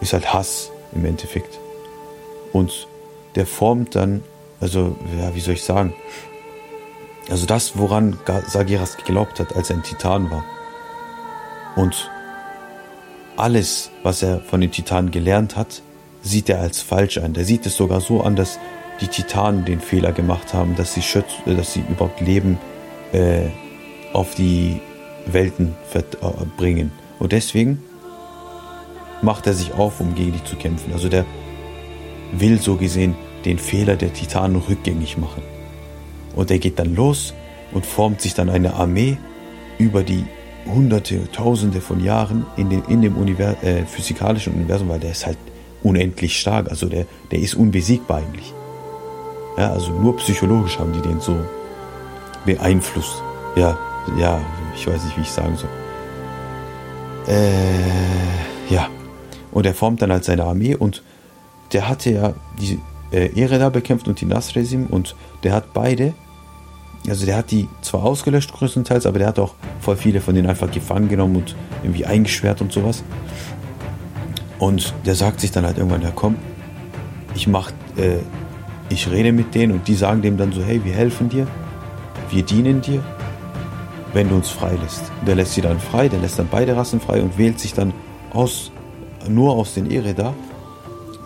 ist 0.02 0.14
halt 0.14 0.34
Hass 0.34 0.72
im 0.94 1.06
Endeffekt. 1.06 1.60
Und 2.52 2.88
der 3.36 3.46
formt 3.46 3.96
dann, 3.96 4.24
also, 4.60 4.96
ja, 5.18 5.34
wie 5.36 5.40
soll 5.40 5.54
ich 5.54 5.64
sagen, 5.64 5.94
also 7.30 7.46
das, 7.46 7.78
woran 7.78 8.18
Sagiras 8.48 8.98
geglaubt 8.98 9.40
hat, 9.40 9.56
als 9.56 9.70
er 9.70 9.78
ein 9.78 9.84
Titan 9.84 10.32
war. 10.32 10.44
Und 11.76 12.10
alles, 13.38 13.92
was 14.04 14.24
er 14.24 14.42
von 14.42 14.62
den 14.62 14.72
Titanen 14.72 15.12
gelernt 15.12 15.56
hat, 15.56 15.82
sieht 16.24 16.50
er 16.50 16.60
als 16.60 16.82
falsch 16.82 17.20
an. 17.20 17.34
Der 17.34 17.46
sieht 17.46 17.66
es 17.66 17.76
sogar 17.76 18.02
so 18.02 18.22
an, 18.22 18.36
dass 18.36 18.60
die 19.02 19.08
Titanen 19.08 19.66
den 19.66 19.80
Fehler 19.80 20.12
gemacht 20.12 20.54
haben, 20.54 20.76
dass 20.76 20.94
sie, 20.94 21.02
schütz, 21.02 21.32
dass 21.46 21.74
sie 21.74 21.84
überhaupt 21.90 22.22
Leben 22.22 22.58
äh, 23.14 23.48
auf 24.14 24.36
die 24.36 24.82
Welten 25.26 25.76
äh, 25.94 26.02
bringen. 26.58 26.92
Und 27.20 27.32
deswegen 27.32 27.82
macht 29.22 29.48
er 29.48 29.54
sich 29.54 29.74
auf, 29.74 30.00
um 30.00 30.16
gegen 30.16 30.34
die 30.34 30.44
zu 30.44 30.56
kämpfen. 30.56 30.94
Also 30.94 31.10
der 31.10 31.26
will 32.32 32.60
so 32.60 32.76
gesehen 32.76 33.16
den 33.46 33.58
Fehler 33.58 33.96
der 33.96 34.14
Titanen 34.14 34.58
rückgängig 34.58 35.18
machen. 35.18 35.44
Und 36.36 36.52
er 36.52 36.60
geht 36.60 36.80
dann 36.80 36.96
los 36.96 37.34
und 37.72 37.86
formt 37.86 38.22
sich 38.22 38.34
dann 38.34 38.50
eine 38.50 38.74
Armee 38.74 39.18
über 39.78 40.04
die 40.04 40.26
Hunderte, 40.66 41.32
Tausende 41.32 41.82
von 41.82 42.04
Jahren 42.04 42.46
in, 42.58 42.70
den, 42.70 42.84
in 42.86 43.02
dem 43.02 43.18
Univers 43.18 43.64
äh, 43.64 43.86
physikalischen 43.86 44.54
Universum, 44.54 44.90
weil 44.90 45.00
der 45.00 45.12
ist 45.12 45.26
halt 45.26 45.38
unendlich 45.84 46.38
stark. 46.38 46.70
Also 46.70 46.88
der, 46.88 47.06
der 47.32 47.40
ist 47.40 47.56
unbesiegbar 47.56 48.20
eigentlich. 48.20 48.54
Ja, 49.58 49.72
also 49.72 49.92
nur 49.92 50.16
psychologisch 50.18 50.80
haben 50.80 50.94
die 50.94 51.02
den 51.02 51.20
so 51.20 51.36
beeinflusst. 52.46 53.22
Ja, 53.56 53.78
ja, 54.18 54.40
ich 54.76 54.88
weiß 54.88 55.04
nicht, 55.04 55.18
wie 55.18 55.22
ich 55.22 55.32
sagen 55.32 55.56
soll. 55.56 55.70
Äh, 57.28 58.74
ja. 58.74 58.88
Und 59.52 59.66
er 59.66 59.74
formt 59.74 60.02
dann 60.02 60.12
halt 60.12 60.24
seine 60.24 60.44
Armee 60.44 60.76
und 60.76 61.04
der 61.74 61.90
hatte 61.90 62.12
ja 62.12 62.34
die 62.60 62.80
äh, 63.12 63.40
Ereda 63.40 63.70
bekämpft 63.70 64.08
und 64.08 64.22
die 64.22 64.26
Nasresim 64.26 64.88
und 64.88 65.16
der 65.44 65.54
hat 65.54 65.74
beide, 65.74 66.14
also 67.08 67.26
der 67.26 67.38
hat 67.38 67.52
die 67.52 67.68
zwar 67.82 68.04
ausgelöscht 68.04 68.54
größtenteils, 68.54 69.06
aber 69.06 69.20
der 69.20 69.28
hat 69.28 69.40
auch 69.40 69.56
voll 69.80 69.98
viele 69.98 70.22
von 70.22 70.36
denen 70.36 70.50
einfach 70.50 70.70
gefangen 70.72 71.10
genommen 71.10 71.38
und 71.38 71.56
irgendwie 71.84 72.06
eingesperrt 72.06 72.62
und 72.62 72.72
sowas. 72.72 73.04
Und 74.60 74.94
der 75.06 75.16
sagt 75.16 75.40
sich 75.40 75.52
dann 75.52 75.66
halt 75.66 75.78
irgendwann, 75.78 76.02
ja 76.02 76.12
komm, 76.14 76.36
ich 77.34 77.48
mach, 77.48 77.72
äh, 77.96 78.18
ich 78.90 79.10
rede 79.10 79.32
mit 79.32 79.56
denen 79.56 79.74
und 79.74 79.88
die 79.88 79.96
sagen 79.96 80.22
dem 80.22 80.38
dann 80.38 80.52
so, 80.52 80.64
hey, 80.64 80.84
wir 80.84 80.94
helfen 80.94 81.30
dir, 81.30 81.48
wir 82.30 82.44
dienen 82.44 82.82
dir, 82.82 83.04
wenn 84.14 84.30
du 84.30 84.36
uns 84.36 84.50
freilässt. 84.50 85.04
Der 85.26 85.36
lässt 85.36 85.54
sie 85.54 85.62
dann 85.62 85.80
frei, 85.80 86.10
der 86.10 86.20
lässt 86.20 86.40
dann 86.40 86.48
beide 86.50 86.76
Rassen 86.76 87.00
frei 87.00 87.22
und 87.22 87.38
wählt 87.38 87.60
sich 87.60 87.74
dann 87.74 87.94
aus, 88.34 88.72
nur 89.28 89.54
aus 89.54 89.74
den 89.76 89.90
Ereda 89.90 90.34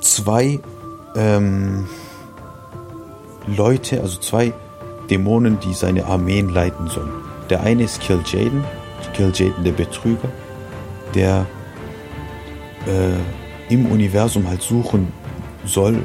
zwei 0.02 0.60
ähm, 1.16 1.88
Leute, 3.48 4.02
also 4.02 4.20
zwei 4.20 4.54
Dämonen, 5.10 5.60
die 5.60 5.74
seine 5.74 6.06
Armeen 6.06 6.50
leiten 6.50 6.88
sollen. 6.88 7.12
Der 7.50 7.62
eine 7.62 7.84
ist 7.84 8.02
Kil'jaeden, 8.02 8.64
Kil'jaeden 9.16 9.64
der 9.64 9.72
Betrüger, 9.72 10.30
der 11.14 11.46
äh, 12.88 13.74
im 13.74 13.86
Universum 13.86 14.48
halt 14.48 14.62
suchen 14.62 15.12
soll 15.66 16.04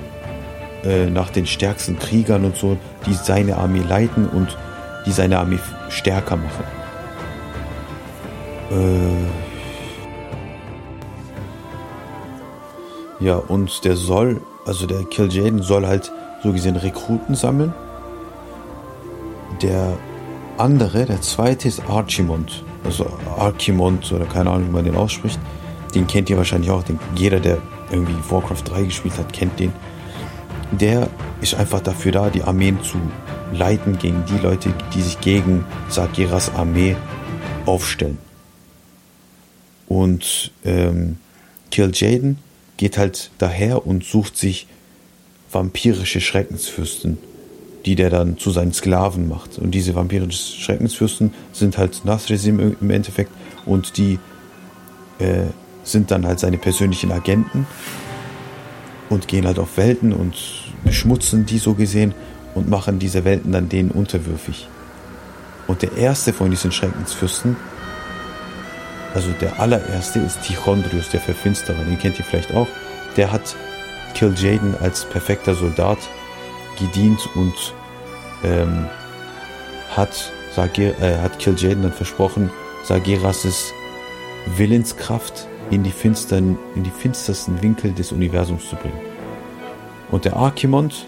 äh, 0.84 1.10
nach 1.10 1.30
den 1.30 1.46
stärksten 1.46 1.98
Kriegern 1.98 2.44
und 2.44 2.56
so, 2.56 2.76
die 3.06 3.14
seine 3.14 3.56
Armee 3.56 3.82
leiten 3.88 4.28
und 4.28 4.56
die 5.06 5.12
seine 5.12 5.38
Armee 5.38 5.58
stärker 5.88 6.36
machen. 6.36 6.64
Äh 8.70 9.24
ja, 13.24 13.36
und 13.36 13.84
der 13.84 13.96
soll, 13.96 14.40
also 14.66 14.86
der 14.86 15.00
Kil'jaeden 15.00 15.62
soll 15.62 15.86
halt 15.86 16.12
so 16.42 16.52
gesehen 16.52 16.76
Rekruten 16.76 17.34
sammeln. 17.34 17.72
Der 19.62 19.96
andere, 20.56 21.06
der 21.06 21.20
zweite 21.20 21.68
ist 21.68 21.82
Archimond. 21.88 22.64
Also 22.84 23.06
Archimond 23.36 24.12
oder 24.12 24.26
keine 24.26 24.50
Ahnung, 24.50 24.68
wie 24.68 24.72
man 24.72 24.84
den 24.84 24.96
ausspricht. 24.96 25.38
Den 25.94 26.06
kennt 26.06 26.30
ihr 26.30 26.36
wahrscheinlich 26.36 26.70
auch. 26.70 26.82
Den, 26.82 26.98
jeder, 27.16 27.40
der 27.40 27.58
irgendwie 27.90 28.14
Warcraft 28.28 28.62
3 28.64 28.84
gespielt 28.84 29.18
hat, 29.18 29.32
kennt 29.32 29.58
den. 29.58 29.72
Der 30.72 31.08
ist 31.40 31.54
einfach 31.54 31.80
dafür 31.80 32.12
da, 32.12 32.30
die 32.30 32.42
Armeen 32.42 32.82
zu 32.82 32.98
leiten 33.52 33.98
gegen 33.98 34.24
die 34.26 34.38
Leute, 34.38 34.72
die 34.94 35.02
sich 35.02 35.20
gegen 35.20 35.64
Sagiras 35.88 36.54
Armee 36.54 36.96
aufstellen. 37.64 38.18
Und 39.88 40.52
ähm, 40.64 41.16
Kil'jaeden 41.72 42.36
geht 42.76 42.98
halt 42.98 43.30
daher 43.38 43.86
und 43.86 44.04
sucht 44.04 44.36
sich 44.36 44.66
vampirische 45.50 46.20
Schreckensfürsten, 46.20 47.18
die 47.86 47.94
der 47.94 48.10
dann 48.10 48.36
zu 48.36 48.50
seinen 48.50 48.72
Sklaven 48.72 49.28
macht. 49.28 49.58
Und 49.58 49.70
diese 49.70 49.94
vampirischen 49.94 50.60
Schreckensfürsten 50.60 51.32
sind 51.52 51.78
halt 51.78 52.04
Nasresim 52.04 52.76
im 52.80 52.90
Endeffekt 52.90 53.30
und 53.64 53.96
die 53.96 54.18
äh, 55.18 55.46
sind 55.84 56.10
dann 56.10 56.26
halt 56.26 56.38
seine 56.38 56.58
persönlichen 56.58 57.10
Agenten 57.12 57.66
und 59.10 59.28
gehen 59.28 59.46
halt 59.46 59.58
auf 59.58 59.76
Welten 59.76 60.12
und 60.12 60.34
beschmutzen 60.84 61.46
die 61.46 61.58
so 61.58 61.74
gesehen 61.74 62.14
und 62.54 62.68
machen 62.68 62.98
diese 62.98 63.24
Welten 63.24 63.52
dann 63.52 63.68
denen 63.68 63.90
unterwürfig. 63.90 64.68
Und 65.66 65.82
der 65.82 65.96
erste 65.96 66.32
von 66.32 66.50
diesen 66.50 66.72
Schreckensfürsten, 66.72 67.56
also 69.14 69.30
der 69.40 69.60
allererste 69.60 70.18
ist 70.20 70.42
Tichondrius, 70.42 71.10
der 71.10 71.20
Verfinsterer, 71.20 71.84
den 71.84 71.98
kennt 71.98 72.18
ihr 72.18 72.24
vielleicht 72.24 72.54
auch. 72.54 72.68
Der 73.16 73.32
hat 73.32 73.56
Kil'jaeden 74.14 74.80
als 74.80 75.04
perfekter 75.04 75.54
Soldat 75.54 75.98
gedient 76.78 77.20
und 77.34 77.54
ähm, 78.44 78.86
hat, 79.94 80.32
Sagir, 80.54 81.00
äh, 81.00 81.18
hat 81.18 81.38
Kil'jaeden 81.40 81.82
dann 81.82 81.92
versprochen, 81.92 82.50
Sageras' 82.84 83.72
Willenskraft 84.56 85.46
in 85.70 85.82
die, 85.82 85.90
finstern, 85.90 86.58
in 86.74 86.82
die 86.82 86.90
finstersten 86.90 87.60
Winkel 87.62 87.92
des 87.92 88.12
Universums 88.12 88.68
zu 88.68 88.76
bringen. 88.76 89.00
Und 90.10 90.24
der 90.24 90.36
Archimond, 90.36 91.06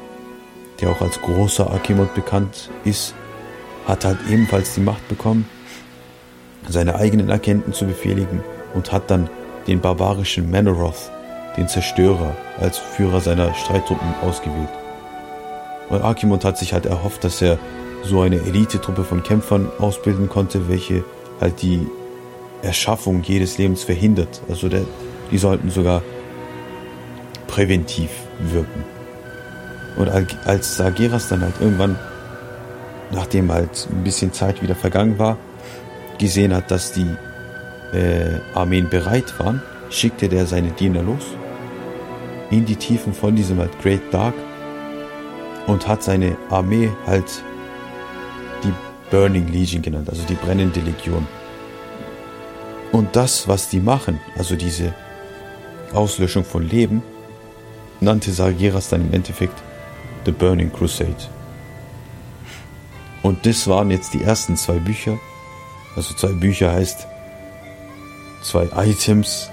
der 0.80 0.90
auch 0.90 1.00
als 1.00 1.20
großer 1.20 1.70
Archimond 1.70 2.14
bekannt 2.14 2.70
ist, 2.84 3.14
hat 3.86 4.04
halt 4.04 4.18
ebenfalls 4.28 4.74
die 4.74 4.80
Macht 4.80 5.06
bekommen, 5.08 5.48
seine 6.68 6.94
eigenen 6.96 7.30
Agenten 7.30 7.72
zu 7.72 7.86
befehligen 7.86 8.42
und 8.74 8.92
hat 8.92 9.10
dann 9.10 9.30
den 9.66 9.80
barbarischen 9.80 10.50
Manoroth, 10.50 11.10
den 11.56 11.68
Zerstörer, 11.68 12.36
als 12.58 12.78
Führer 12.78 13.20
seiner 13.20 13.54
Streittruppen 13.54 14.14
ausgewählt. 14.22 14.68
Und 15.88 16.02
Archimond 16.02 16.44
hat 16.44 16.58
sich 16.58 16.72
halt 16.72 16.86
erhofft, 16.86 17.24
dass 17.24 17.42
er 17.42 17.58
so 18.04 18.20
eine 18.20 18.36
Elitetruppe 18.36 19.04
von 19.04 19.22
Kämpfern 19.22 19.68
ausbilden 19.78 20.28
konnte, 20.28 20.68
welche 20.68 21.04
halt 21.40 21.62
die 21.62 21.86
Erschaffung 22.62 23.22
jedes 23.22 23.58
Lebens 23.58 23.84
verhindert. 23.84 24.42
Also 24.48 24.68
der, 24.68 24.82
die 25.30 25.38
sollten 25.38 25.70
sogar 25.70 26.02
präventiv 27.46 28.10
wirken. 28.38 28.84
Und 29.96 30.08
als 30.46 30.76
Sageras 30.76 31.28
dann 31.28 31.42
halt 31.42 31.54
irgendwann, 31.60 31.98
nachdem 33.10 33.52
halt 33.52 33.88
ein 33.90 34.04
bisschen 34.04 34.32
Zeit 34.32 34.62
wieder 34.62 34.74
vergangen 34.74 35.18
war, 35.18 35.36
gesehen 36.18 36.54
hat, 36.54 36.70
dass 36.70 36.92
die 36.92 37.06
äh, 37.92 38.38
Armeen 38.54 38.88
bereit 38.88 39.38
waren, 39.38 39.62
schickte 39.90 40.28
der 40.28 40.46
seine 40.46 40.70
Diener 40.70 41.02
los 41.02 41.24
in 42.50 42.64
die 42.64 42.76
Tiefen 42.76 43.12
von 43.12 43.34
diesem 43.34 43.58
halt 43.58 43.70
Great 43.80 44.02
Dark 44.12 44.34
und 45.66 45.86
hat 45.86 46.02
seine 46.02 46.36
Armee 46.50 46.90
halt 47.06 47.42
die 48.64 48.72
Burning 49.10 49.48
Legion 49.48 49.82
genannt, 49.82 50.08
also 50.08 50.22
die 50.28 50.34
brennende 50.34 50.80
Legion. 50.80 51.26
Und 52.92 53.14
das, 53.14 53.46
was 53.46 53.68
die 53.68 53.80
machen, 53.80 54.20
also 54.36 54.56
diese 54.56 54.94
Auslöschung 55.92 56.44
von 56.44 56.68
Leben, 56.68 57.02
nannte 58.00 58.32
Sargeras 58.32 58.88
dann 58.88 59.02
im 59.02 59.14
Endeffekt 59.14 59.62
The 60.24 60.32
Burning 60.32 60.72
Crusade. 60.72 61.16
Und 63.22 63.46
das 63.46 63.66
waren 63.68 63.90
jetzt 63.90 64.14
die 64.14 64.22
ersten 64.22 64.56
zwei 64.56 64.78
Bücher. 64.78 65.18
Also 65.94 66.14
zwei 66.14 66.32
Bücher 66.32 66.72
heißt 66.72 67.06
zwei 68.42 68.68
Items, 68.76 69.50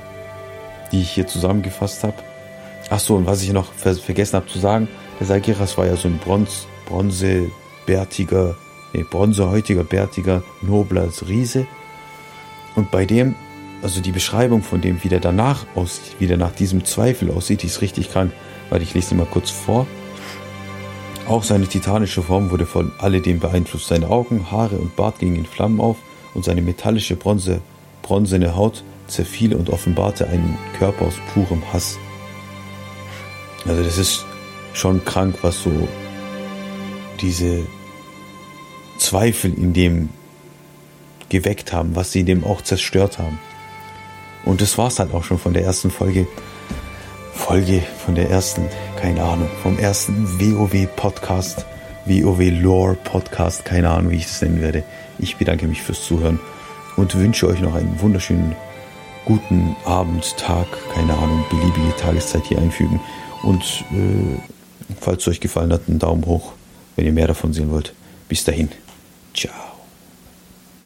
die 0.91 1.01
ich 1.01 1.12
hier 1.12 1.27
zusammengefasst 1.27 2.03
habe. 2.03 2.15
Ach 2.89 3.00
so, 3.00 3.15
und 3.15 3.25
was 3.25 3.41
ich 3.41 3.51
noch 3.51 3.74
vergessen 3.74 4.38
habe 4.38 4.48
zu 4.48 4.60
sagen, 4.60 4.88
der 5.20 5.27
Sargeras 5.27 5.77
war 5.77 5.86
ja 5.86 5.96
so 5.96 6.08
ein 6.08 6.20
Bronz, 6.20 6.67
bronzebärtiger, 6.86 8.56
nee, 8.94 9.03
bronzehäutiger, 9.03 9.83
bärtiger, 9.83 10.44
nobler 10.62 11.09
Riese. 11.27 11.68
Und 12.77 12.92
bei 12.92 13.07
dem, 13.07 13.33
also 13.81 14.01
die 14.01 14.11
Beschreibung 14.11 14.61
von 14.61 14.81
dem, 14.81 15.03
wie 15.03 15.09
der 15.09 15.20
danach 15.20 15.66
aussieht, 15.74 16.16
wie 16.20 16.27
der 16.27 16.37
nach 16.37 16.51
diesem 16.51 16.85
Zweifel 16.85 17.31
aussieht, 17.31 17.63
die 17.63 17.66
ist 17.66 17.81
richtig 17.81 18.11
krank, 18.11 18.31
weil 18.70 18.83
ich 18.83 18.94
lese 18.94 19.16
mal 19.16 19.25
kurz 19.25 19.50
vor. 19.50 19.87
Auch 21.27 21.44
seine 21.44 21.66
titanische 21.66 22.22
Form 22.22 22.51
wurde 22.51 22.68
von 22.68 22.92
alledem 23.00 23.40
beeinflusst. 23.40 23.87
Seine 23.87 24.11
Augen, 24.11 24.51
Haare 24.51 24.75
und 24.75 24.96
Bart 24.96 25.18
gingen 25.18 25.37
in 25.37 25.46
Flammen 25.48 25.81
auf 25.81 25.98
und 26.35 26.46
seine 26.46 26.61
metallische 26.61 27.16
Bronze, 27.16 27.61
bronzene 28.03 28.55
Haut 28.55 28.83
zerfiel 29.07 29.55
und 29.55 29.72
offenbarte 29.72 30.27
einen 30.27 30.55
Körper 30.77 31.07
aus 31.07 31.16
purem 31.33 31.63
Hass. 31.74 31.98
Also 33.68 33.83
das 33.83 33.98
ist 33.98 34.24
schon 34.74 35.03
krank, 35.03 35.40
was 35.42 35.63
so 35.63 35.72
diese 37.20 37.66
Zweifel 39.00 39.51
in 39.55 39.74
dem 39.74 40.09
geweckt 41.29 41.74
haben, 41.74 41.96
was 41.96 42.11
sie 42.11 42.24
dem 42.24 42.44
auch 42.44 42.61
zerstört 42.61 43.20
haben. 43.20 43.40
Und 44.46 44.61
das 44.61 44.77
war 44.77 44.87
es 44.87 45.00
halt 45.00 45.13
auch 45.13 45.24
schon 45.24 45.40
von 45.40 45.53
der 45.53 45.63
ersten 45.63 45.92
Folge. 45.92 46.27
Folge 47.33 47.83
von 48.03 48.16
der 48.16 48.29
ersten, 48.29 48.68
keine 49.00 49.24
Ahnung, 49.24 49.50
vom 49.61 49.77
ersten 49.77 50.27
WoW 50.40 50.87
Podcast, 50.96 51.66
WoW 52.05 52.40
Lore 52.61 52.96
Podcast, 52.96 53.63
keine 53.63 53.90
Ahnung, 53.90 54.11
wie 54.11 54.18
ich 54.18 54.25
es 54.25 54.42
nennen 54.42 54.61
werde. 54.61 54.83
Ich 55.20 55.37
bedanke 55.37 55.68
mich 55.68 55.81
fürs 55.81 56.03
Zuhören 56.03 56.40
und 56.96 57.16
wünsche 57.16 57.48
euch 57.48 57.61
noch 57.61 57.75
einen 57.75 58.00
wunderschönen 58.01 58.55
guten 59.25 59.75
Abend, 59.85 60.35
Tag, 60.37 60.68
keine 60.94 61.13
Ahnung, 61.13 61.44
beliebige 61.50 61.96
Tageszeit 61.98 62.44
hier 62.46 62.57
einfügen. 62.59 63.00
Und 63.44 63.83
äh, 63.92 64.40
falls 65.00 65.24
es 65.24 65.27
euch 65.27 65.40
gefallen 65.40 65.74
hat, 65.74 65.81
einen 65.87 66.00
Daumen 66.00 66.25
hoch, 66.25 66.53
wenn 66.96 67.05
ihr 67.05 67.13
mehr 67.13 67.27
davon 67.27 67.53
sehen 67.53 67.72
wollt. 67.72 67.94
Bis 68.29 68.44
dahin. 68.44 68.70
Ciao. 69.33 69.67